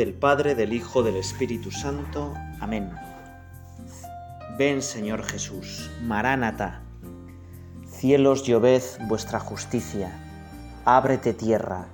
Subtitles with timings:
[0.00, 2.32] del Padre, del Hijo, del Espíritu Santo.
[2.58, 2.90] Amén.
[4.56, 6.80] Ven Señor Jesús, Maránata.
[7.86, 10.10] Cielos lloved vuestra justicia,
[10.86, 11.84] ábrete tierra,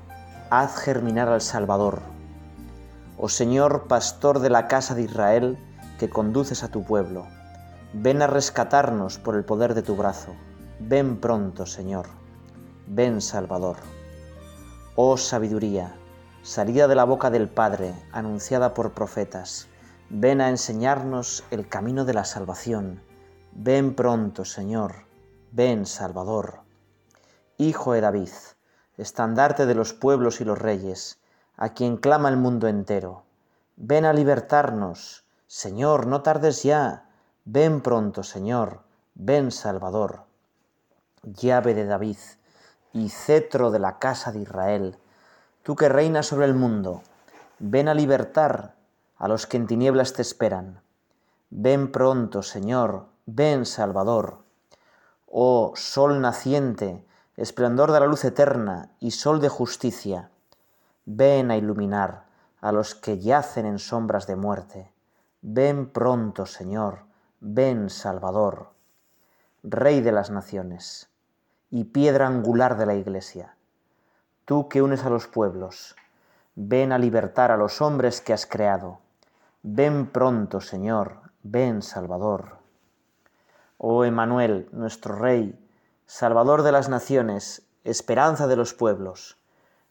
[0.50, 2.00] haz germinar al Salvador.
[3.18, 5.58] Oh Señor, pastor de la casa de Israel,
[5.98, 7.26] que conduces a tu pueblo,
[7.92, 10.32] ven a rescatarnos por el poder de tu brazo.
[10.78, 12.06] Ven pronto, Señor.
[12.86, 13.78] Ven, Salvador.
[14.94, 15.92] Oh sabiduría,
[16.46, 19.66] salida de la boca del Padre, anunciada por profetas,
[20.10, 23.02] ven a enseñarnos el camino de la salvación.
[23.50, 25.06] Ven pronto, Señor,
[25.50, 26.60] ven, Salvador.
[27.58, 28.30] Hijo de David,
[28.96, 31.18] estandarte de los pueblos y los reyes,
[31.56, 33.24] a quien clama el mundo entero,
[33.74, 37.10] ven a libertarnos, Señor, no tardes ya,
[37.44, 38.82] ven pronto, Señor,
[39.16, 40.26] ven, Salvador.
[41.24, 42.18] Llave de David
[42.92, 45.00] y cetro de la casa de Israel,
[45.66, 47.02] tú que reinas sobre el mundo,
[47.58, 48.76] ven a libertar
[49.16, 50.80] a los que en tinieblas te esperan.
[51.50, 54.44] Ven pronto, Señor, ven, Salvador.
[55.26, 57.04] Oh sol naciente,
[57.36, 60.30] esplendor de la luz eterna y sol de justicia,
[61.04, 62.26] ven a iluminar
[62.60, 64.92] a los que yacen en sombras de muerte.
[65.42, 67.00] Ven pronto, Señor,
[67.40, 68.70] ven, Salvador.
[69.64, 71.08] Rey de las naciones
[71.70, 73.55] y piedra angular de la Iglesia
[74.46, 75.96] tú que unes a los pueblos,
[76.54, 79.00] ven a libertar a los hombres que has creado.
[79.62, 82.58] Ven pronto, Señor, ven, Salvador.
[83.76, 85.58] Oh Emanuel, nuestro Rey,
[86.06, 89.36] Salvador de las naciones, esperanza de los pueblos,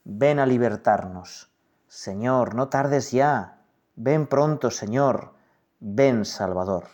[0.06, 1.52] ven a libertarnos.
[1.88, 3.62] Señor, no tardes ya,
[3.96, 5.34] ven pronto, Señor,
[5.82, 6.86] ven, Salvador.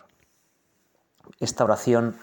[1.39, 2.17] Esta oración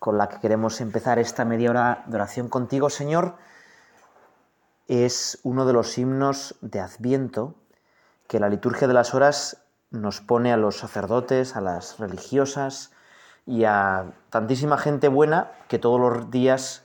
[0.00, 3.36] con la que queremos empezar esta media hora de oración contigo, Señor,
[4.92, 7.54] es uno de los himnos de Adviento
[8.28, 12.92] que la liturgia de las horas nos pone a los sacerdotes, a las religiosas
[13.46, 16.84] y a tantísima gente buena que todos los días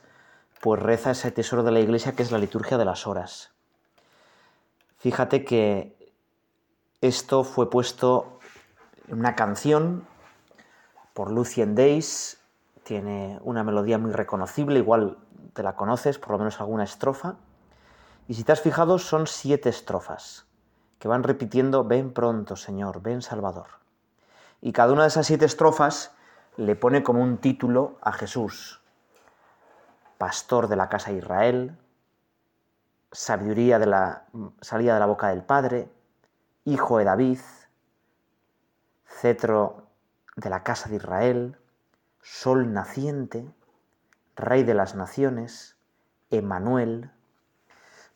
[0.62, 3.50] pues reza ese tesoro de la iglesia que es la liturgia de las horas.
[4.96, 5.94] Fíjate que
[7.02, 8.40] esto fue puesto
[9.08, 10.06] en una canción
[11.12, 12.40] por Lucien Days,
[12.84, 15.18] tiene una melodía muy reconocible, igual
[15.52, 17.36] te la conoces, por lo menos alguna estrofa.
[18.28, 20.46] Y si te has fijado, son siete estrofas
[20.98, 23.68] que van repitiendo, ven pronto, Señor, ven Salvador.
[24.60, 26.12] Y cada una de esas siete estrofas
[26.56, 28.82] le pone como un título a Jesús.
[30.18, 31.78] Pastor de la casa de Israel,
[33.12, 34.24] sabiduría de la
[34.60, 35.90] salida de la boca del Padre,
[36.64, 37.38] hijo de David,
[39.06, 39.86] cetro
[40.36, 41.56] de la casa de Israel,
[42.20, 43.48] sol naciente,
[44.36, 45.76] rey de las naciones,
[46.30, 47.10] Emanuel,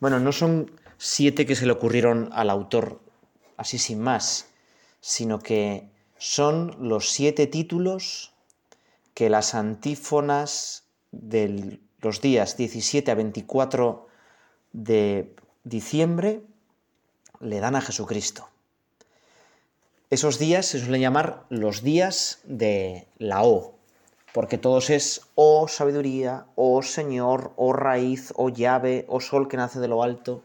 [0.02, 3.00] bueno, no son siete que se le ocurrieron al autor
[3.56, 4.48] así sin más,
[5.00, 8.34] sino que son los siete títulos
[9.14, 14.08] que las antífonas de los días 17 a 24
[14.72, 16.42] de diciembre
[17.38, 18.48] le dan a Jesucristo.
[20.10, 23.78] Esos días se suelen llamar los días de la O,
[24.32, 29.78] porque todos es oh sabiduría, oh Señor, oh raíz, oh llave, oh sol que nace
[29.78, 30.43] de lo alto.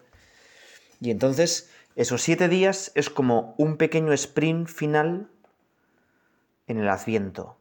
[1.00, 5.30] Y entonces esos siete días es como un pequeño sprint final
[6.68, 7.56] en el adviento.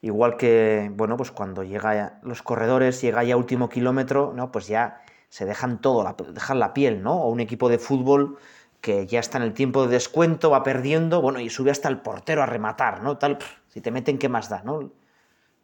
[0.00, 4.52] Igual que, bueno, pues cuando llega los corredores, llega ya último kilómetro, ¿no?
[4.52, 7.22] Pues ya se dejan todo, dejan la piel, ¿no?
[7.22, 8.38] O un equipo de fútbol
[8.84, 12.02] que ya está en el tiempo de descuento, va perdiendo, bueno, y sube hasta el
[12.02, 13.16] portero a rematar, ¿no?
[13.16, 14.92] Tal, si te meten, ¿qué más da, no?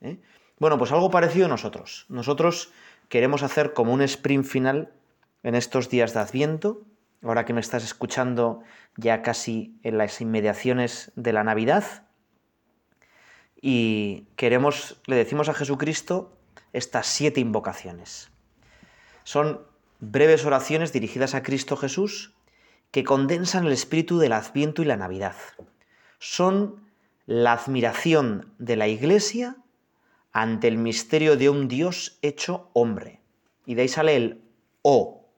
[0.01, 0.17] ¿Eh?
[0.59, 2.07] Bueno, pues algo parecido nosotros.
[2.09, 2.73] Nosotros
[3.11, 4.95] queremos hacer como un sprint final
[5.43, 6.81] en estos días de Adviento,
[7.23, 8.63] ahora que me estás escuchando
[8.97, 12.07] ya casi en las inmediaciones de la Navidad,
[13.61, 16.39] y queremos, le decimos a Jesucristo
[16.73, 18.31] estas siete invocaciones.
[19.25, 19.61] Son
[19.99, 22.35] breves oraciones dirigidas a Cristo Jesús
[22.91, 25.37] que condensan el espíritu del Adviento y la Navidad.
[26.19, 26.91] Son
[27.27, 29.57] la admiración de la Iglesia
[30.33, 33.21] ante el misterio de un Dios hecho hombre.
[33.67, 34.43] Y de ahí sale el
[34.83, 35.29] O.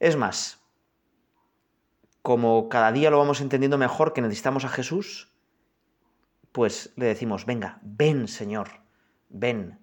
[0.00, 0.60] Es más,
[2.22, 5.28] como cada día lo vamos entendiendo mejor que necesitamos a Jesús,
[6.52, 8.68] pues le decimos, venga, ven Señor,
[9.28, 9.78] ven.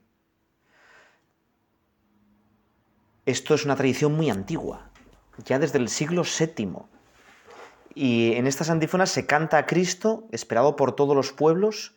[3.25, 4.88] Esto es una tradición muy antigua
[5.45, 6.77] ya desde el siglo VII.
[7.95, 11.95] Y en estas antífonas se canta a Cristo, esperado por todos los pueblos,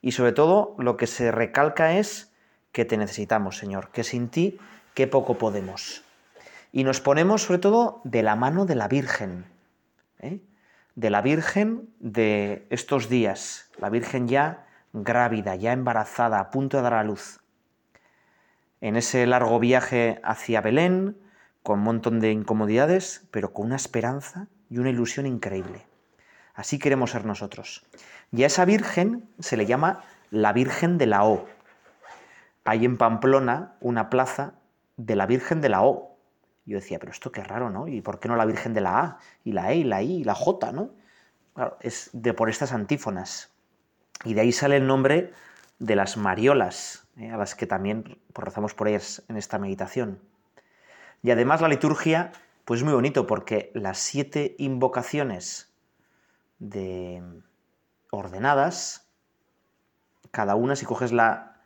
[0.00, 2.32] y sobre todo lo que se recalca es
[2.72, 4.58] que te necesitamos, Señor, que sin ti,
[4.94, 6.04] qué poco podemos.
[6.72, 9.44] Y nos ponemos sobre todo de la mano de la Virgen,
[10.18, 10.40] ¿eh?
[10.94, 16.82] de la Virgen de estos días, la Virgen ya grávida, ya embarazada, a punto de
[16.82, 17.40] dar a luz.
[18.80, 21.16] En ese largo viaje hacia Belén,
[21.62, 25.86] con un montón de incomodidades, pero con una esperanza y una ilusión increíble.
[26.54, 27.86] Así queremos ser nosotros.
[28.30, 31.46] Y a esa Virgen se le llama la Virgen de la O.
[32.64, 34.54] Hay en Pamplona una plaza
[34.96, 36.16] de la Virgen de la O.
[36.64, 37.88] Yo decía, pero esto qué raro, ¿no?
[37.88, 39.18] ¿Y por qué no la Virgen de la A?
[39.44, 40.90] Y la E, y la I, y la J, ¿no?
[41.54, 43.52] Claro, es de por estas antífonas.
[44.24, 45.32] Y de ahí sale el nombre
[45.78, 47.30] de las mariolas, ¿eh?
[47.30, 50.20] a las que también pues, rezamos por ellas en esta meditación.
[51.22, 52.32] Y además la liturgia,
[52.64, 55.72] pues muy bonito, porque las siete invocaciones
[56.58, 57.22] de
[58.10, 59.08] ordenadas,
[60.30, 61.60] cada una, si coges la,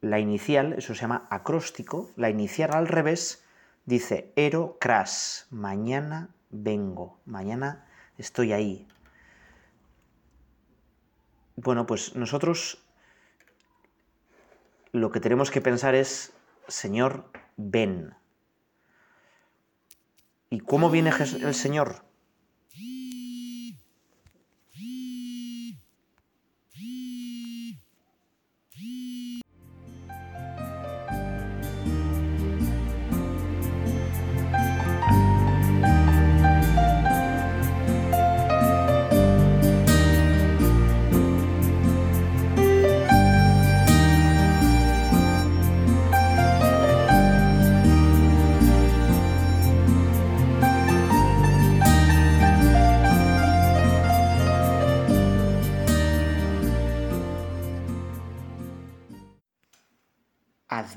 [0.00, 3.44] la inicial, eso se llama acróstico, la inicial al revés,
[3.84, 7.86] dice ero cras, mañana vengo, mañana
[8.16, 8.88] estoy ahí.
[11.56, 12.84] Bueno, pues nosotros
[14.92, 16.32] lo que tenemos que pensar es,
[16.68, 17.24] Señor,
[17.56, 18.14] ven.
[20.50, 21.10] ¿Y cómo viene
[21.42, 22.07] el Señor?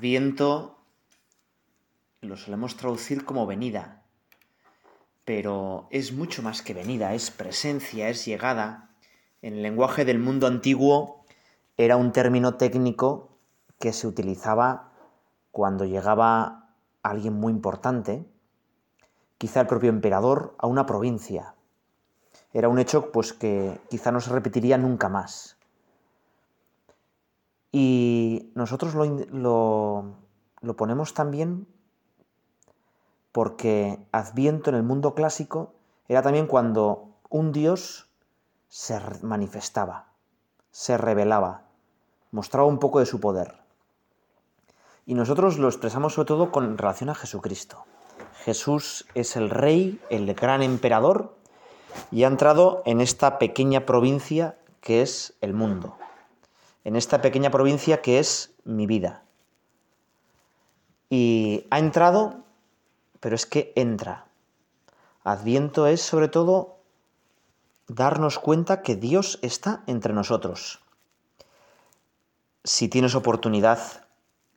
[0.01, 0.79] Adviento
[2.21, 4.01] lo solemos traducir como venida,
[5.25, 8.89] pero es mucho más que venida, es presencia, es llegada.
[9.43, 11.23] En el lenguaje del mundo antiguo
[11.77, 13.37] era un término técnico
[13.79, 14.91] que se utilizaba
[15.51, 16.73] cuando llegaba
[17.03, 18.25] alguien muy importante,
[19.37, 21.53] quizá el propio emperador, a una provincia.
[22.53, 25.60] Era un hecho pues que quizá no se repetiría nunca más.
[27.71, 30.05] Y nosotros lo,
[30.75, 31.67] ponemos también
[33.31, 35.73] porque Adviento en el mundo clásico
[36.09, 38.09] era también cuando un Dios
[38.67, 40.07] se manifestaba,
[40.71, 41.63] se revelaba,
[42.31, 43.61] mostraba un poco de su poder.
[45.05, 47.85] Y nosotros lo expresamos sobre todo con relación a Jesucristo.
[48.43, 51.35] Jesús es el rey, el gran emperador,
[52.11, 55.95] y ha entrado en esta pequeña provincia que es el mundo
[56.83, 59.23] en esta pequeña provincia que es mi vida.
[61.09, 62.43] Y ha entrado,
[63.19, 64.25] pero es que entra.
[65.23, 66.77] Adviento es sobre todo
[67.87, 70.79] darnos cuenta que Dios está entre nosotros.
[72.63, 74.05] Si tienes oportunidad,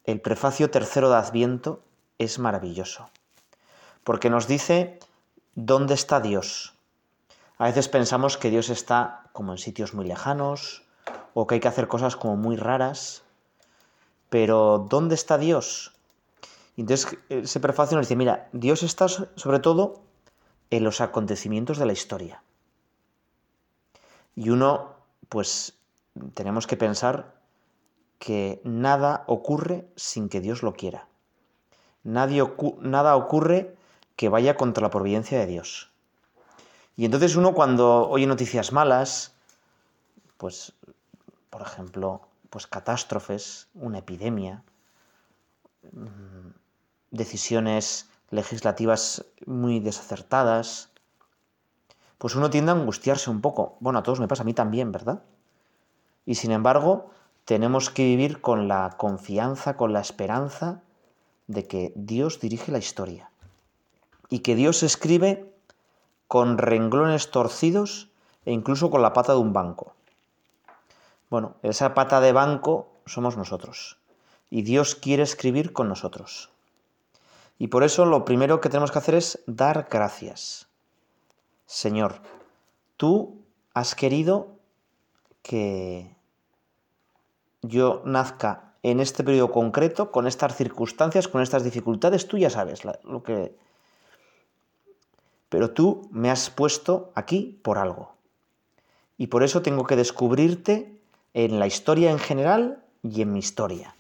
[0.05, 1.83] el prefacio tercero de Adviento
[2.19, 3.11] es maravilloso,
[4.05, 4.99] porque nos dice
[5.55, 6.75] dónde está Dios.
[7.59, 10.85] A veces pensamos que Dios está como en sitios muy lejanos,
[11.35, 13.23] o que hay que hacer cosas como muy raras,
[14.31, 15.93] pero ¿dónde está Dios?
[16.77, 20.01] entonces ese prefacio nos dice, mira, Dios está sobre todo
[20.71, 22.43] en los acontecimientos de la historia.
[24.35, 24.95] Y uno,
[25.29, 25.75] pues
[26.35, 27.35] tenemos que pensar
[28.19, 31.07] que nada ocurre sin que Dios lo quiera.
[32.03, 32.45] Nadie
[32.81, 33.77] nada ocurre
[34.17, 35.91] que vaya contra la providencia de Dios.
[36.97, 39.35] Y entonces uno cuando oye noticias malas,
[40.37, 40.73] pues
[41.55, 42.21] por ejemplo,
[42.51, 44.65] pues catástrofes, una epidemia,
[45.93, 46.49] mm,
[47.13, 50.91] decisiones legislativas muy desacertadas,
[52.19, 53.77] pues uno tiende a angustiarse un poco.
[53.79, 55.23] Bueno, a todos me pasa, a mí también, ¿verdad?
[56.27, 57.13] Y sin embargo,
[57.45, 60.83] tenemos que vivir con la confianza, con la esperanza
[61.47, 63.31] de que Dios dirige la historia
[64.29, 65.55] y que Dios escribe
[66.27, 68.11] con renglones torcidos
[68.45, 69.95] e incluso con la pata de un banco.
[71.35, 73.99] Bueno, esa pata de banco somos nosotros.
[74.51, 76.53] Y Dios quiere escribir con nosotros.
[77.59, 80.69] Y por eso lo primero que tenemos que hacer es dar gracias.
[81.67, 82.21] Señor,
[82.97, 84.61] tú has querido
[85.43, 86.15] que
[87.63, 92.85] yo nazca en este periodo concreto, con estas circunstancias, con estas dificultades, tú ya sabes
[92.85, 93.59] lo que...
[95.49, 98.15] Pero tú me has puesto aquí por algo.
[99.19, 100.95] Y por eso tengo que descubrirte
[101.35, 103.95] en la historia en general y en mi historia.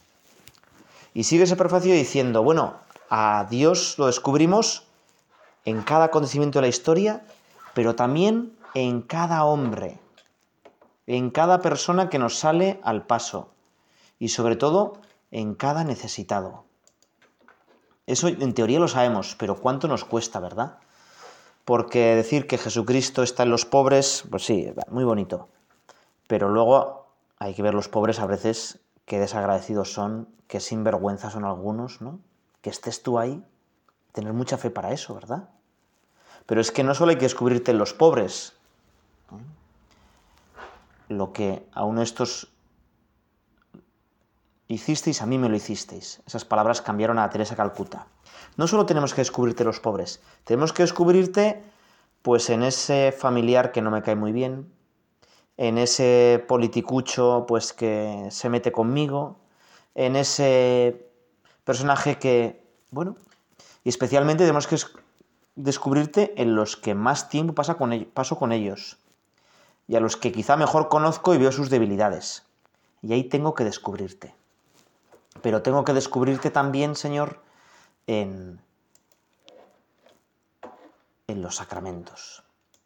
[1.12, 2.76] Y sigue ese prefacio diciendo, bueno,
[3.11, 4.85] A Dios lo descubrimos
[5.64, 7.25] en cada acontecimiento de la historia,
[7.75, 9.99] pero también en cada hombre,
[11.07, 13.50] en cada persona que nos sale al paso
[14.19, 14.95] y sobre todo
[15.31, 16.64] en cada necesitado.
[18.07, 20.79] Eso en teoría lo sabemos, pero ¿cuánto nos cuesta, verdad?
[21.64, 25.49] Porque decir que Jesucristo está en los pobres, pues sí, muy bonito.
[26.26, 27.03] Pero luego
[27.44, 32.20] hay que ver los pobres a veces qué desagradecidos son, qué sinvergüenza son algunos, ¿no?
[32.62, 33.44] Que estés tú ahí,
[34.12, 35.50] tener mucha fe para eso, ¿verdad?
[36.46, 38.54] Pero es que no solo hay que descubrirte en los pobres.
[41.08, 42.50] Lo que a uno de estos
[44.66, 46.22] hicisteis, a mí me lo hicisteis.
[46.26, 48.06] Esas palabras cambiaron a Teresa Calcuta.
[48.56, 51.62] No solo tenemos que descubrirte los pobres, tenemos que descubrirte
[52.22, 54.72] pues en ese familiar que no me cae muy bien,
[55.56, 59.37] en ese politicucho pues que se mete conmigo,
[59.94, 61.06] en ese
[61.64, 63.16] personaje que, bueno,
[63.84, 64.76] y especialmente tenemos que
[65.56, 68.99] descubrirte en los que más tiempo pasa con paso con ellos
[69.87, 72.44] y a los que quizá mejor conozco y veo sus debilidades.
[73.02, 74.34] Y ahí tengo que descubrirte.
[75.42, 77.40] Pero tengo que descubrirte también, Señor,
[78.06, 78.61] en,
[81.26, 82.42] en los sacramentos.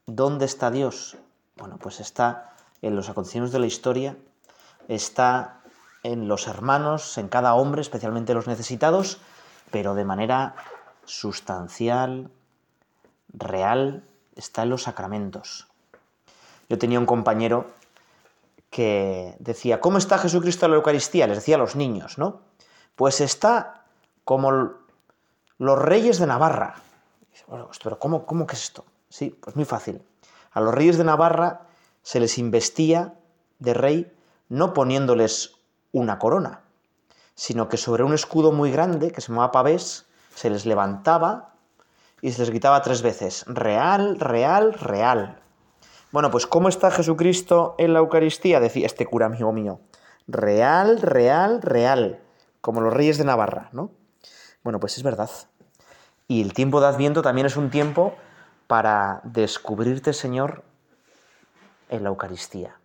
[0.07, 1.17] ¿Dónde está Dios?
[1.57, 4.17] Bueno, pues está en los acontecimientos de la historia,
[4.89, 5.61] está
[6.03, 9.21] en los hermanos, en cada hombre, especialmente los necesitados,
[9.71, 10.55] pero de manera
[11.05, 12.31] sustancial,
[13.29, 14.05] real,
[14.37, 15.69] está en los sacramentos.
[16.69, 17.67] Yo tenía un compañero
[18.71, 21.27] que decía, ¿cómo está Jesucristo en la Eucaristía?
[21.27, 22.41] Les decía a los niños, ¿no?
[22.95, 23.85] Pues está
[24.25, 24.53] como
[25.59, 26.77] los reyes de Navarra.
[27.47, 28.85] Bueno, pues, pero ¿cómo, ¿cómo que es esto?
[29.09, 30.03] Sí, pues muy fácil.
[30.53, 31.68] A los reyes de Navarra
[32.09, 33.13] se les investía
[33.59, 34.11] de rey
[34.49, 35.57] no poniéndoles
[35.93, 36.63] una corona,
[37.35, 41.53] sino que sobre un escudo muy grande, que se llamaba pavés, se les levantaba
[42.23, 45.43] y se les gritaba tres veces, real, real, real.
[46.11, 48.59] Bueno, pues ¿cómo está Jesucristo en la Eucaristía?
[48.59, 49.79] Decía este cura amigo mío.
[50.27, 52.23] Real, real, real.
[52.63, 53.91] Como los reyes de Navarra, ¿no?
[54.65, 55.29] Bueno, pues es verdad.
[56.27, 58.15] Y el tiempo de Adviento también es un tiempo
[58.67, 60.65] para descubrirte, Señor,
[61.89, 62.77] en la Eucaristía.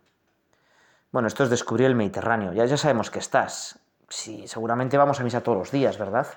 [1.11, 2.53] Bueno, esto es descubrir el Mediterráneo.
[2.53, 3.79] Ya, sabemos que estás.
[4.09, 6.27] Sí, seguramente vamos a misa todos los días, ¿verdad?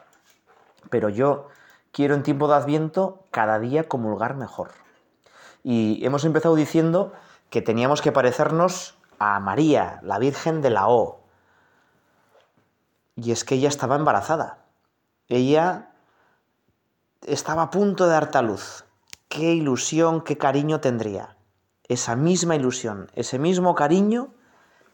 [0.90, 1.48] Pero yo
[1.92, 4.72] quiero en tiempo de Adviento cada día comulgar mejor.
[5.62, 7.12] Y hemos empezado diciendo
[7.48, 11.20] que teníamos que parecernos a María, la Virgen de la O.
[13.16, 14.58] Y es que ella estaba embarazada.
[15.28, 15.90] Ella
[17.22, 18.84] estaba a punto de dar luz.
[19.28, 21.35] Qué ilusión, qué cariño tendría.
[21.88, 24.28] Esa misma ilusión, ese mismo cariño,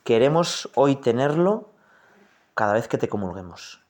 [0.04, 1.70] queremos hoy tenerlo
[2.54, 3.82] cada vez que te comulguemos.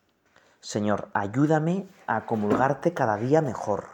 [0.60, 3.86] Señor, ayúdame a comulgarte cada día mejor.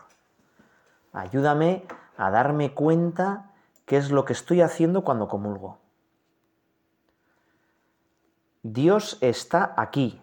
[1.15, 1.87] Ayúdame
[2.19, 3.53] a darme cuenta
[3.87, 5.79] qué es lo que estoy haciendo cuando comulgo.
[8.63, 10.21] Dios está aquí.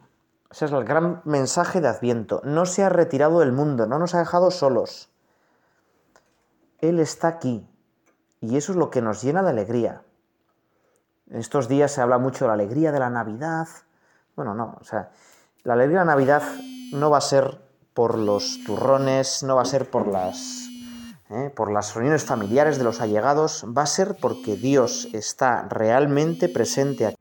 [0.52, 2.42] Ese es el gran mensaje de Adviento.
[2.44, 5.10] No se ha retirado del mundo, no nos ha dejado solos.
[6.80, 7.68] Él está aquí.
[8.48, 10.04] Y eso es lo que nos llena de alegría.
[11.30, 13.68] En estos días se habla mucho de la alegría de la Navidad.
[14.36, 15.10] Bueno, no, o sea,
[15.64, 16.44] la alegría de la Navidad
[16.94, 17.62] no va a ser
[17.94, 20.70] por los turrones, no va a ser por las
[21.30, 21.52] ¿eh?
[21.56, 27.15] por las reuniones familiares de los allegados, va a ser porque Dios está realmente presente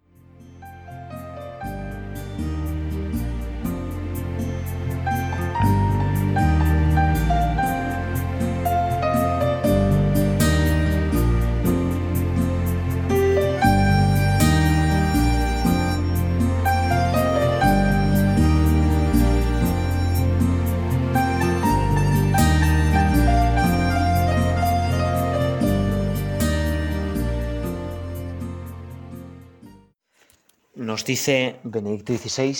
[31.06, 32.56] Dice Benedicto XVI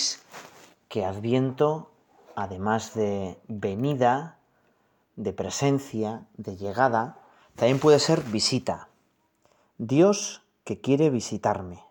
[0.87, 1.89] que Adviento,
[2.35, 4.37] además de venida,
[5.15, 7.17] de presencia, de llegada,
[7.55, 8.89] también puede ser visita.
[9.79, 11.83] Dios que quiere visitarme.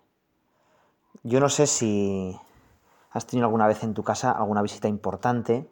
[1.25, 2.39] Yo no sé si
[3.11, 5.69] has tenido alguna vez en tu casa alguna visita importante.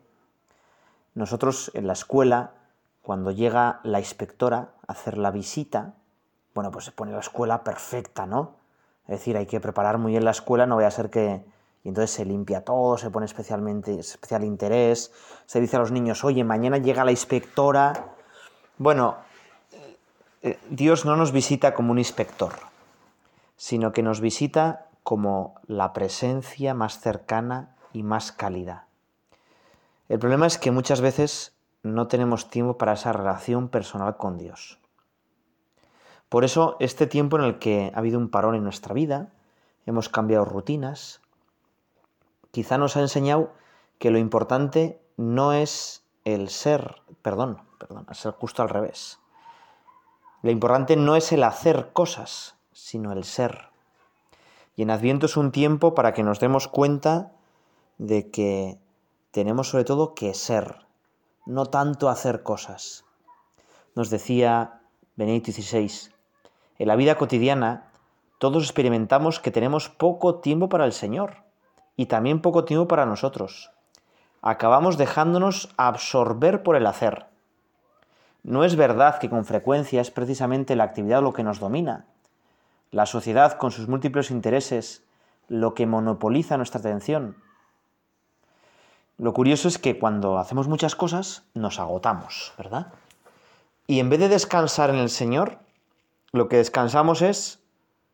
[1.14, 2.54] Nosotros en la escuela,
[3.02, 5.94] cuando llega la inspectora a hacer la visita,
[6.56, 8.61] bueno, pues se pone la escuela perfecta, ¿no?
[9.04, 11.44] Es decir, hay que preparar muy bien la escuela, no voy a ser que...
[11.84, 15.12] Y entonces se limpia todo, se pone especialmente, especial interés,
[15.46, 18.14] se dice a los niños, oye, mañana llega la inspectora.
[18.78, 19.16] Bueno,
[20.42, 22.52] eh, Dios no nos visita como un inspector,
[23.56, 28.86] sino que nos visita como la presencia más cercana y más cálida.
[30.08, 34.78] El problema es que muchas veces no tenemos tiempo para esa relación personal con Dios.
[36.32, 39.34] Por eso, este tiempo en el que ha habido un parón en nuestra vida,
[39.84, 41.20] hemos cambiado rutinas,
[42.52, 43.52] quizá nos ha enseñado
[43.98, 49.18] que lo importante no es el ser, perdón, perdón, ser justo al revés.
[50.40, 53.68] Lo importante no es el hacer cosas, sino el ser.
[54.74, 57.32] Y en Adviento es un tiempo para que nos demos cuenta
[57.98, 58.78] de que
[59.32, 60.86] tenemos sobre todo que ser,
[61.44, 63.04] no tanto hacer cosas.
[63.94, 64.80] Nos decía
[65.14, 66.11] Benedicto XVI,
[66.78, 67.90] en la vida cotidiana
[68.38, 71.44] todos experimentamos que tenemos poco tiempo para el Señor
[71.96, 73.70] y también poco tiempo para nosotros.
[74.40, 77.26] Acabamos dejándonos absorber por el hacer.
[78.42, 82.06] No es verdad que con frecuencia es precisamente la actividad lo que nos domina.
[82.90, 85.04] La sociedad con sus múltiples intereses
[85.48, 87.36] lo que monopoliza nuestra atención.
[89.18, 92.92] Lo curioso es que cuando hacemos muchas cosas nos agotamos, ¿verdad?
[93.86, 95.58] Y en vez de descansar en el Señor,
[96.32, 97.62] lo que descansamos es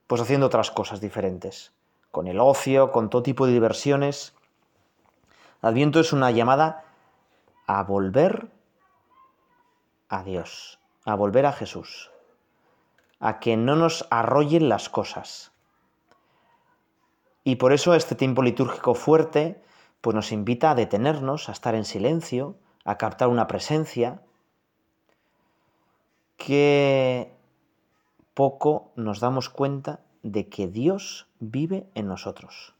[0.09, 1.73] pues haciendo otras cosas diferentes,
[2.11, 4.35] con el ocio, con todo tipo de diversiones.
[5.61, 6.85] Adviento es una llamada
[7.67, 8.51] a volver
[10.09, 12.11] a Dios, a volver a Jesús,
[13.21, 15.53] a que no nos arrollen las cosas.
[17.45, 19.63] Y por eso este tiempo litúrgico fuerte
[20.01, 24.23] pues nos invita a detenernos, a estar en silencio, a captar una presencia
[26.37, 27.38] que
[28.39, 32.73] poco nos damos cuenta de que Dios vive en nosotros,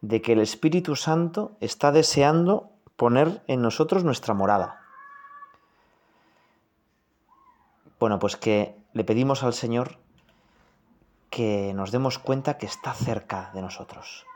[0.00, 4.80] de que el Espíritu Santo está deseando poner en nosotros nuestra morada.
[8.00, 9.98] Bueno, pues que le pedimos al Señor
[11.30, 14.26] que nos demos cuenta que está cerca de nosotros.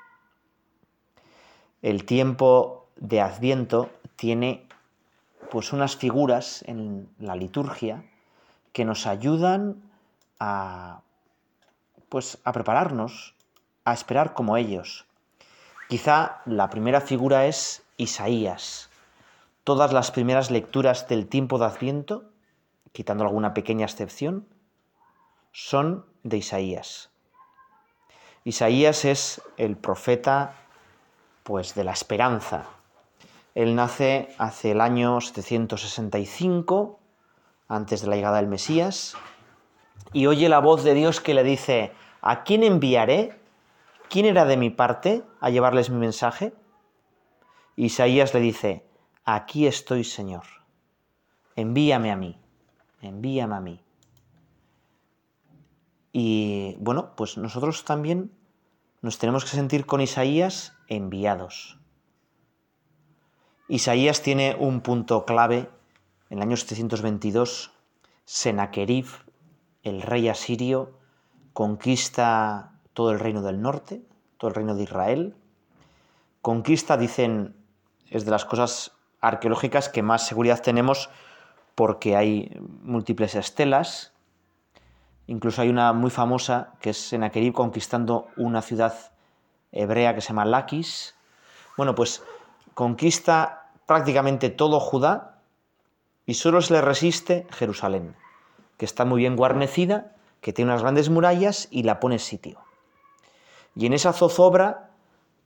[1.82, 4.68] El tiempo de Adviento tiene
[5.50, 8.04] pues unas figuras en la liturgia
[8.72, 9.82] que nos ayudan
[10.44, 11.00] a
[12.08, 13.34] pues a prepararnos
[13.84, 15.06] a esperar como ellos.
[15.88, 18.88] Quizá la primera figura es Isaías.
[19.64, 22.34] Todas las primeras lecturas del tiempo de Adviento
[22.94, 24.46] quitando alguna pequeña excepción,
[25.52, 27.10] son de Isaías.
[28.44, 30.54] Isaías es el profeta
[31.42, 32.66] pues de la esperanza.
[33.56, 37.00] Él nace hace el año 765
[37.66, 39.16] antes de la llegada del Mesías
[40.12, 43.38] y oye la voz de Dios que le dice, ¿a quién enviaré?
[44.08, 46.54] ¿Quién era de mi parte a llevarles mi mensaje?
[47.76, 48.86] Isaías le dice,
[49.24, 50.44] aquí estoy, Señor,
[51.56, 52.38] envíame a mí
[53.06, 53.80] envíame a mí.
[56.12, 58.30] Y bueno, pues nosotros también
[59.02, 61.78] nos tenemos que sentir con Isaías enviados.
[63.68, 65.68] Isaías tiene un punto clave
[66.30, 67.72] en el año 722.
[68.24, 69.06] Senaquerib,
[69.84, 70.98] el rey asirio,
[71.52, 74.02] conquista todo el reino del norte,
[74.38, 75.36] todo el reino de Israel.
[76.42, 77.54] Conquista, dicen,
[78.10, 81.08] es de las cosas arqueológicas que más seguridad tenemos
[81.74, 84.12] porque hay múltiples estelas.
[85.26, 89.12] Incluso hay una muy famosa que es Sennacherib conquistando una ciudad
[89.72, 91.14] hebrea que se llama Laquis.
[91.76, 92.22] Bueno, pues
[92.74, 95.38] conquista prácticamente todo Judá
[96.26, 98.14] y solo se le resiste Jerusalén,
[98.76, 102.60] que está muy bien guarnecida, que tiene unas grandes murallas y la pone sitio.
[103.74, 104.90] Y en esa zozobra,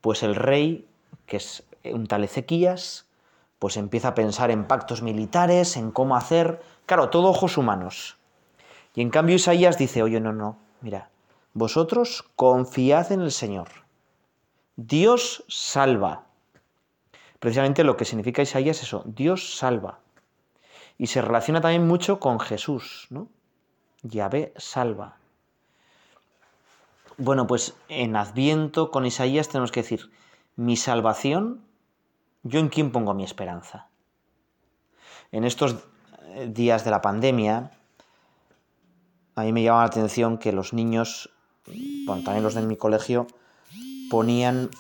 [0.00, 0.86] pues el rey,
[1.26, 3.06] que es un tal Ezequías,
[3.58, 8.16] pues empieza a pensar en pactos militares, en cómo hacer, claro, todo ojos humanos.
[8.94, 11.10] Y en cambio Isaías dice, oye, no, no, mira,
[11.54, 13.68] vosotros confiad en el Señor.
[14.76, 16.24] Dios salva.
[17.40, 20.00] Precisamente lo que significa Isaías es eso, Dios salva.
[20.98, 23.28] Y se relaciona también mucho con Jesús, ¿no?
[24.02, 25.16] Yahvé salva.
[27.16, 30.10] Bueno, pues en Adviento con Isaías tenemos que decir,
[30.56, 31.68] mi salvación
[32.42, 33.88] ¿Yo en quién pongo mi esperanza?
[35.32, 35.76] En estos
[36.34, 37.72] eh, días de la pandemia,
[39.34, 41.30] a mí me llama la atención que los niños,
[42.06, 43.26] bueno, también los de mi colegio,
[44.10, 44.70] ponían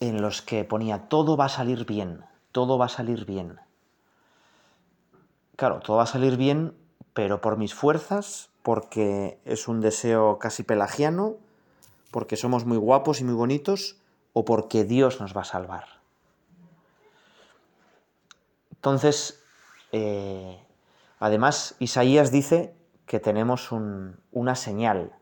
[0.00, 3.58] en los que ponía todo va a salir bien, todo va a salir bien.
[5.56, 6.76] Claro, todo va a salir bien,
[7.12, 11.36] pero por mis fuerzas porque es un deseo casi pelagiano,
[12.10, 13.98] porque somos muy guapos y muy bonitos,
[14.32, 15.84] o porque Dios nos va a salvar.
[18.72, 19.42] Entonces,
[19.92, 20.58] eh,
[21.20, 22.74] además, Isaías dice
[23.06, 25.12] que tenemos una señal,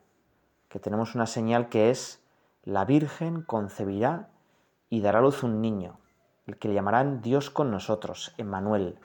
[0.68, 2.20] que tenemos una señal que es
[2.64, 4.28] la Virgen concebirá
[4.92, 5.96] y dará luz un niño,
[6.46, 8.98] el que le llamarán Dios con nosotros, Emmanuel.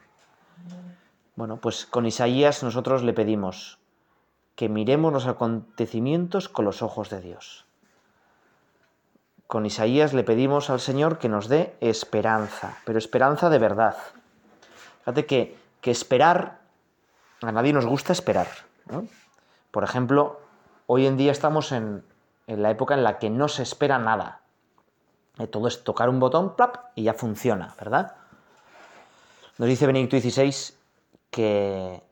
[1.38, 3.80] Bueno, pues con Isaías nosotros le pedimos
[4.58, 7.66] que miremos los acontecimientos con los ojos de Dios.
[9.48, 13.96] Con Isaías le pedimos al Señor que nos dé esperanza, pero esperanza de verdad.
[15.00, 16.60] Fíjate que, que esperar,
[17.42, 18.50] a nadie nos gusta esperar.
[19.72, 20.42] Por ejemplo,
[20.86, 22.04] hoy en día estamos en,
[22.46, 24.42] en la época en la que no se espera nada.
[25.40, 26.78] Eh, todo es tocar un botón ¡plap!
[26.96, 28.16] y ya funciona, ¿verdad?
[29.58, 30.76] Nos dice Benedicto XVI
[31.30, 32.04] que,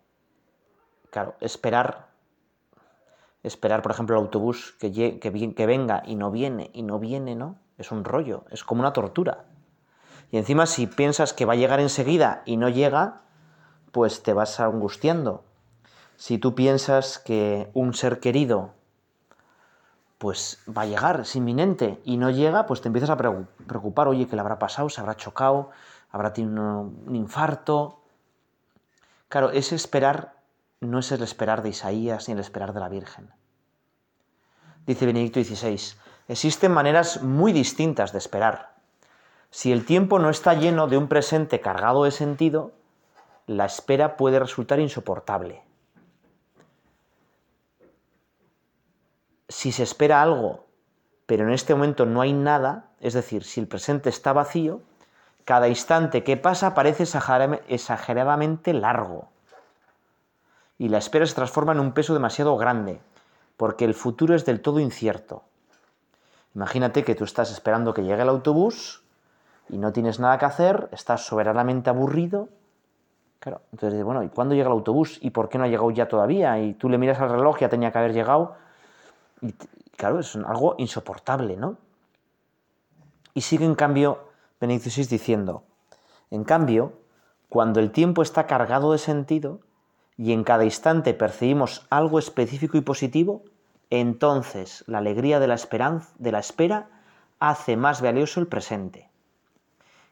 [1.09, 2.07] claro, esperar,
[3.43, 7.35] esperar, por ejemplo, el autobús que, que, que venga y no viene, y no viene,
[7.35, 7.57] ¿no?
[7.77, 9.45] Es un rollo, es como una tortura.
[10.31, 13.21] Y encima, si piensas que va a llegar enseguida y no llega,
[13.91, 15.43] pues te vas angustiando.
[16.17, 18.73] Si tú piensas que un ser querido
[20.17, 24.27] pues va a llegar, es inminente, y no llega, pues te empiezas a preocupar, oye,
[24.27, 24.89] ¿qué le habrá pasado?
[24.89, 25.71] ¿Se habrá chocado?
[26.11, 27.99] ¿Habrá tenido un infarto?
[29.27, 30.35] Claro, ese esperar
[30.79, 33.29] no es el esperar de Isaías ni el esperar de la Virgen.
[34.85, 35.97] Dice Benedicto XVI,
[36.27, 38.75] existen maneras muy distintas de esperar.
[39.49, 42.71] Si el tiempo no está lleno de un presente cargado de sentido,
[43.47, 45.64] la espera puede resultar insoportable.
[49.55, 50.65] Si se espera algo,
[51.25, 54.81] pero en este momento no hay nada, es decir, si el presente está vacío,
[55.45, 57.03] cada instante que pasa parece
[57.69, 59.29] exageradamente largo.
[60.77, 62.99] Y la espera se transforma en un peso demasiado grande,
[63.55, 65.43] porque el futuro es del todo incierto.
[66.53, 69.03] Imagínate que tú estás esperando que llegue el autobús
[69.69, 72.49] y no tienes nada que hacer, estás soberanamente aburrido.
[73.39, 75.17] Claro, entonces, bueno, ¿y cuándo llega el autobús?
[75.21, 76.59] ¿Y por qué no ha llegado ya todavía?
[76.59, 78.64] Y tú le miras al reloj, ya tenía que haber llegado
[79.41, 79.53] y
[79.97, 81.77] claro, es algo insoportable, ¿no?
[83.33, 85.63] Y sigue en cambio Benedicto XVI diciendo,
[86.31, 86.93] en cambio,
[87.49, 89.59] cuando el tiempo está cargado de sentido
[90.17, 93.43] y en cada instante percibimos algo específico y positivo,
[93.89, 96.89] entonces la alegría de la, esperanza, de la espera
[97.39, 99.09] hace más valioso el presente.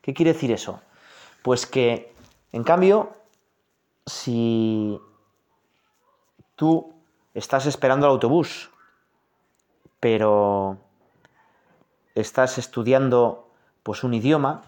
[0.01, 0.81] ¿Qué quiere decir eso?
[1.41, 2.13] Pues que,
[2.51, 3.15] en cambio,
[4.05, 4.99] si
[6.55, 6.93] tú
[7.33, 8.69] estás esperando el autobús
[10.03, 10.79] pero
[12.13, 13.47] estás estudiando
[13.83, 14.59] pues un idioma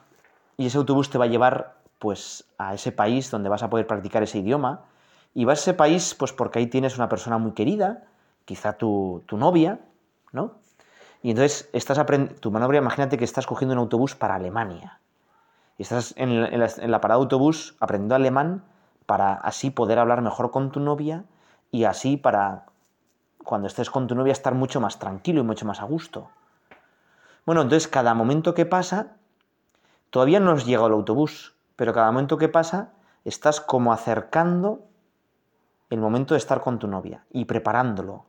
[0.56, 3.86] y ese autobús te va a llevar pues a ese país donde vas a poder
[3.86, 4.86] practicar ese idioma
[5.34, 8.06] y vas a ese país pues porque ahí tienes una persona muy querida,
[8.46, 9.82] quizá tu, novia,
[10.32, 10.54] ¿no?
[11.22, 15.02] Y entonces estás aprendiendo, tu novia, imagínate que estás cogiendo un autobús para Alemania
[15.78, 18.64] y estás en la, en la parada de autobús aprendiendo alemán
[19.06, 21.26] para así poder hablar mejor con tu novia
[21.72, 22.68] y así para
[23.46, 26.30] cuando estés con tu novia estar mucho más tranquilo y mucho más a gusto.
[27.46, 29.16] Bueno, entonces cada momento que pasa,
[30.10, 32.92] todavía no has llegado el autobús, pero cada momento que pasa
[33.24, 34.82] estás como acercando
[35.90, 38.26] el momento de estar con tu novia y preparándolo.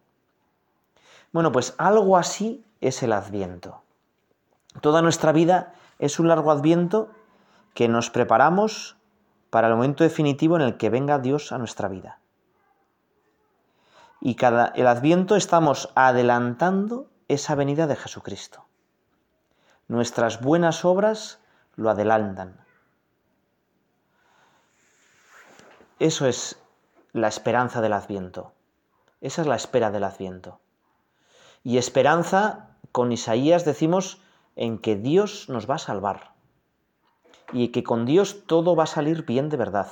[1.32, 3.82] Bueno, pues algo así es el adviento.
[4.82, 7.08] Toda nuestra vida es un largo adviento
[7.74, 8.96] que nos preparamos
[9.48, 12.18] para el momento definitivo en el que venga Dios a nuestra vida
[14.20, 18.64] y cada el Adviento estamos adelantando esa venida de Jesucristo.
[19.88, 21.40] Nuestras buenas obras
[21.74, 22.64] lo adelantan.
[25.98, 26.60] Eso es
[27.12, 28.52] la esperanza del Adviento.
[29.20, 30.60] Esa es la espera del Adviento.
[31.62, 34.20] Y esperanza, con Isaías decimos,
[34.56, 36.32] en que Dios nos va a salvar.
[37.52, 39.88] Y que con Dios todo va a salir bien de verdad.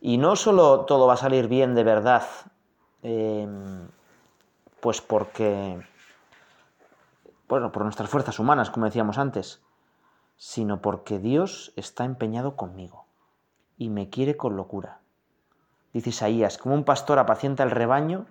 [0.00, 2.24] Y no solo todo va a salir bien de verdad
[3.02, 3.88] Em,
[4.80, 5.80] pues porque,
[7.48, 9.60] bueno, por nuestras fuerzas humanas, como decíamos antes,
[10.36, 13.06] sino porque Dios está empeñado conmigo
[13.76, 15.00] y me quiere con locura.
[15.92, 18.26] Dice Isaías, como un pastor apacienta el rebaño,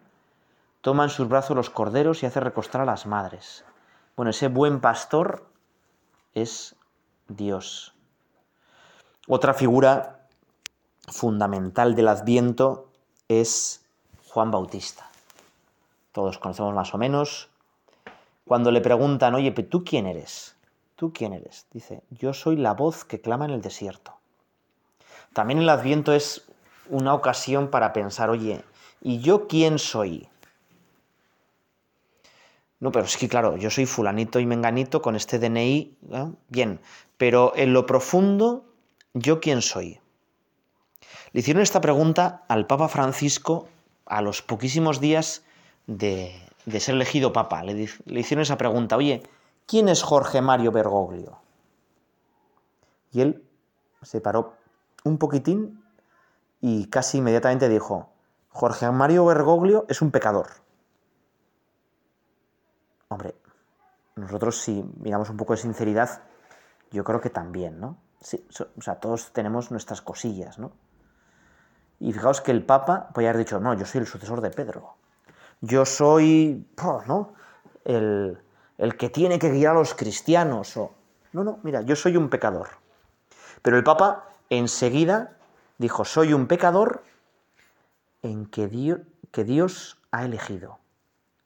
[0.81, 3.65] toma en sus brazos los corderos y hace recostar a las madres.
[4.15, 5.45] Bueno, ese buen pastor
[6.33, 6.75] es
[7.27, 7.93] Dios.
[9.27, 10.27] Otra figura
[11.07, 12.89] fundamental del adviento
[13.27, 13.85] es
[14.31, 15.09] Juan Bautista.
[16.13, 17.49] Todos conocemos más o menos.
[18.45, 20.55] Cuando le preguntan, oye, ¿tú quién eres?
[20.95, 21.67] ¿Tú quién eres?
[21.73, 24.13] Dice, yo soy la voz que clama en el desierto.
[25.33, 26.49] También el adviento es
[26.89, 28.63] una ocasión para pensar, oye,
[29.01, 30.29] ¿y yo quién soy?
[32.79, 35.97] No, pero es que claro, yo soy fulanito y menganito con este DNI,
[36.47, 36.79] bien,
[37.17, 38.63] pero en lo profundo,
[39.13, 39.99] ¿yo quién soy?
[41.33, 43.67] Le hicieron esta pregunta al Papa Francisco
[44.11, 45.43] a los poquísimos días
[45.87, 47.63] de de ser elegido papa.
[47.63, 49.23] Le, le hicieron esa pregunta, oye,
[49.65, 51.39] ¿quién es Jorge Mario Bergoglio?
[53.11, 53.43] Y él
[54.01, 54.53] se paró
[55.03, 55.83] un poquitín
[56.59, 58.09] y casi inmediatamente dijo,
[58.49, 60.47] Jorge Mario Bergoglio es un pecador.
[63.09, 63.35] Hombre,
[64.15, 66.23] nosotros si miramos un poco de sinceridad,
[66.91, 67.97] yo creo que también, ¿no?
[68.21, 68.45] Sí,
[68.77, 70.71] o sea, todos tenemos nuestras cosillas, ¿no?
[72.01, 74.95] Y fijaos que el Papa podría haber dicho, no, yo soy el sucesor de Pedro.
[75.61, 76.67] Yo soy,
[77.05, 77.35] ¿no?
[77.85, 78.41] El,
[78.79, 80.75] el que tiene que guiar a los cristianos.
[80.77, 80.91] O...
[81.31, 82.69] No, no, mira, yo soy un pecador.
[83.61, 85.37] Pero el Papa enseguida
[85.77, 87.03] dijo, soy un pecador
[88.23, 88.67] en que
[89.31, 90.79] que Dios ha elegido,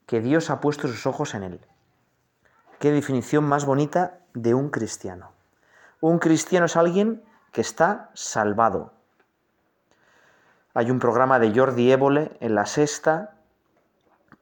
[0.06, 1.60] que Dios ha puesto sus ojos en él.
[2.80, 5.32] Qué definición más bonita de un cristiano.
[6.00, 8.95] Un cristiano es alguien que está salvado.
[10.78, 13.38] Hay un programa de Jordi Évole en la sexta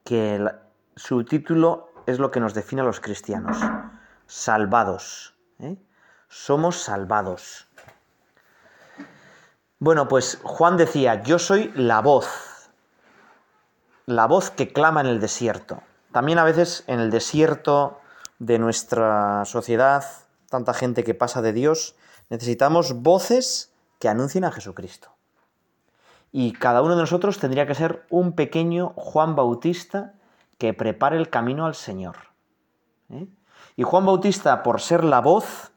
[0.04, 0.44] que
[0.96, 3.60] su título es lo que nos define a los cristianos.
[4.26, 5.36] Salvados.
[5.60, 5.78] ¿eh?
[6.30, 7.68] Somos salvados.
[9.78, 12.72] Bueno, pues Juan decía, yo soy la voz,
[14.08, 15.84] la voz que clama en el desierto.
[16.12, 18.02] También a veces en el desierto
[18.40, 20.04] de nuestra sociedad,
[20.50, 21.96] tanta gente que pasa de Dios,
[22.32, 25.13] necesitamos voces que anuncien a Jesucristo.
[26.36, 30.16] Y cada uno de nosotros tendría que ser un pequeño Juan Bautista
[30.58, 32.16] que prepare el camino al Señor.
[33.12, 33.28] ¿eh?
[33.76, 35.72] Y Juan Bautista, por ser la voz,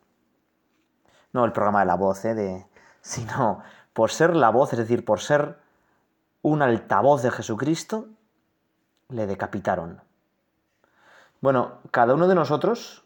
[1.35, 2.35] no el programa de la voz, ¿eh?
[2.35, 2.66] de,
[3.03, 3.61] sino
[3.92, 5.59] por ser la voz, es decir, por ser
[6.40, 8.07] un altavoz de Jesucristo,
[9.11, 10.01] le decapitaron.
[11.42, 13.05] Bueno, cada uno de nosotros,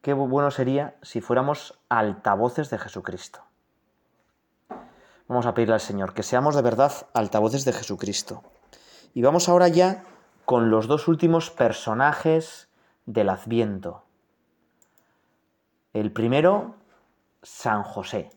[0.00, 3.40] qué bueno sería si fuéramos altavoces de Jesucristo.
[5.28, 8.42] Vamos a pedirle al Señor que seamos de verdad altavoces de Jesucristo.
[9.12, 10.04] Y vamos ahora ya
[10.44, 12.68] con los dos últimos personajes
[13.06, 14.04] del Adviento.
[15.92, 16.76] El primero,
[17.42, 18.30] San José.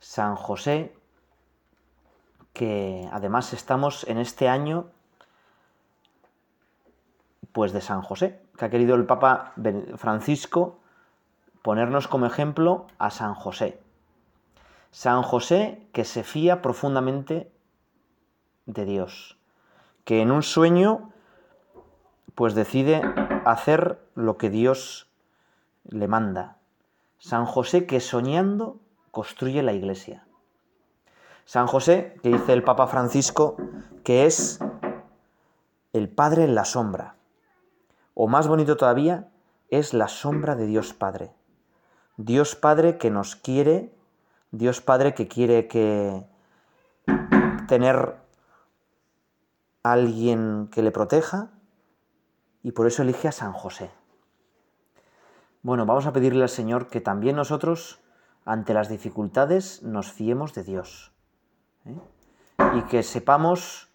[0.00, 0.94] San José,
[2.52, 4.90] que además estamos en este año
[7.52, 9.54] pues de San José, que ha querido el Papa
[9.96, 10.78] Francisco
[11.62, 13.80] ponernos como ejemplo a San José.
[14.90, 17.52] San José que se fía profundamente
[18.66, 19.38] de Dios,
[20.04, 21.12] que en un sueño
[22.34, 23.02] pues decide
[23.44, 25.10] hacer lo que Dios
[25.84, 26.58] le manda.
[27.18, 28.78] San José que soñando
[29.10, 30.24] construye la iglesia.
[31.44, 33.56] San José, que dice el Papa Francisco,
[34.04, 34.60] que es
[35.92, 37.16] el Padre en la sombra.
[38.14, 39.28] O más bonito todavía,
[39.70, 41.32] es la sombra de Dios Padre.
[42.18, 43.92] Dios Padre que nos quiere,
[44.50, 46.24] Dios Padre que quiere que
[47.66, 48.16] tener
[49.82, 51.50] alguien que le proteja
[52.62, 53.90] y por eso elige a San José.
[55.62, 58.00] Bueno, vamos a pedirle al Señor que también nosotros
[58.44, 61.12] ante las dificultades nos fiemos de Dios
[61.84, 61.98] ¿eh?
[62.74, 63.90] y que sepamos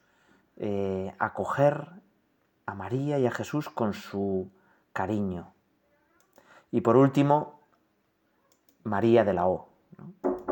[0.58, 1.90] eh, acoger
[2.66, 4.52] a María y a Jesús con su
[4.94, 5.54] cariño.
[6.72, 7.62] Y por último,
[8.84, 9.73] María de la O.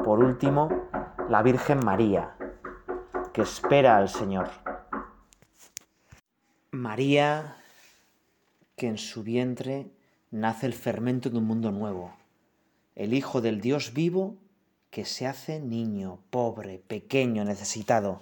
[0.03, 0.69] Por último,
[1.29, 2.35] la Virgen María,
[3.33, 4.49] que espera al Señor.
[6.71, 7.57] María,
[8.75, 9.91] que en su vientre
[10.31, 12.11] nace el fermento de un mundo nuevo
[12.95, 14.35] el Hijo del Dios vivo
[14.89, 18.21] que se hace niño, pobre, pequeño, necesitado.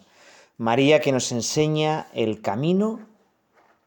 [0.58, 3.00] María que nos enseña el camino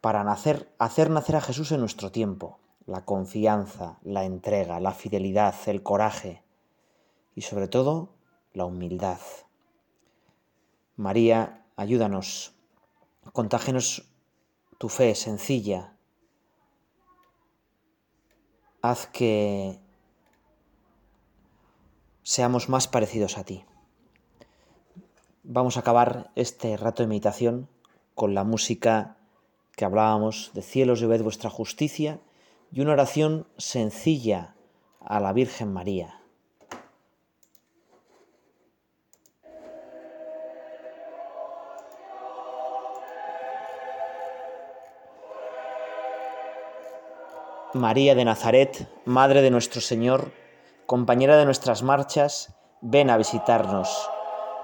[0.00, 2.58] para hacer nacer a Jesús en nuestro tiempo.
[2.86, 6.42] La confianza, la entrega, la fidelidad, el coraje
[7.34, 8.10] y sobre todo
[8.52, 9.20] la humildad.
[10.96, 12.54] María, ayúdanos,
[13.32, 14.08] contágenos
[14.78, 15.96] tu fe sencilla.
[18.82, 19.78] Haz que
[22.22, 23.64] seamos más parecidos a ti.
[25.44, 27.68] Vamos a acabar este rato de meditación
[28.14, 29.16] con la música
[29.76, 32.20] que hablábamos de cielos y ved vuestra justicia
[32.70, 34.54] y una oración sencilla
[35.00, 36.21] a la Virgen María.
[47.74, 50.32] María de Nazaret, Madre de nuestro Señor,
[50.84, 54.10] compañera de nuestras marchas, ven a visitarnos.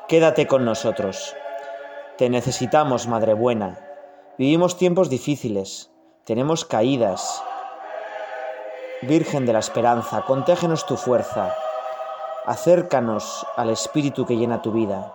[0.08, 1.34] Quédate con nosotros.
[2.18, 3.80] Te necesitamos, Madre Buena.
[4.36, 5.90] Vivimos tiempos difíciles,
[6.24, 7.42] tenemos caídas.
[9.00, 11.54] Virgen de la Esperanza, contégenos tu fuerza.
[12.44, 15.14] Acércanos al Espíritu que llena tu vida.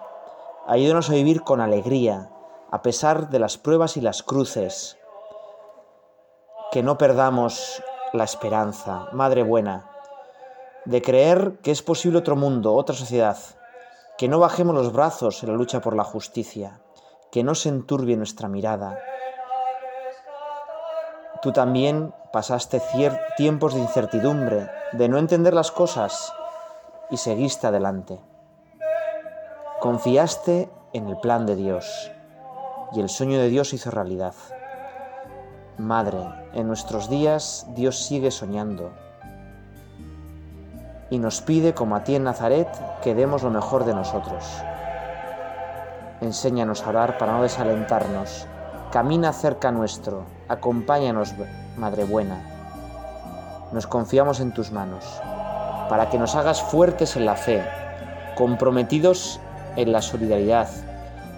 [0.65, 2.31] Ayúdanos a vivir con alegría,
[2.71, 4.97] a pesar de las pruebas y las cruces,
[6.73, 7.83] que no perdamos
[8.13, 9.91] la esperanza, Madre buena,
[10.85, 13.37] de creer que es posible otro mundo, otra sociedad,
[14.17, 16.81] que no bajemos los brazos en la lucha por la justicia,
[17.31, 18.97] que no se enturbie nuestra mirada.
[21.43, 22.81] Tú también pasaste
[23.37, 26.33] tiempos de incertidumbre, de no entender las cosas
[27.11, 28.19] y seguiste adelante.
[29.79, 32.11] Confiaste en el plan de Dios
[32.93, 34.33] y el sueño de Dios hizo realidad.
[35.77, 36.19] Madre,
[36.53, 38.91] en nuestros días Dios sigue soñando
[41.09, 42.67] y nos pide, como a ti en Nazaret,
[43.03, 44.45] que demos lo mejor de nosotros.
[46.21, 48.47] Enséñanos a orar para no desalentarnos.
[48.91, 51.35] Camina cerca nuestro, acompáñanos,
[51.77, 52.41] Madre Buena.
[53.71, 55.05] Nos confiamos en tus manos,
[55.87, 57.63] para que nos hagas fuertes en la fe,
[58.35, 59.39] comprometidos
[59.75, 60.67] en la solidaridad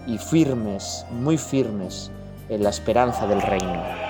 [0.07, 2.11] y firmes, muy firmes,
[2.47, 4.04] en la esperanza del reino.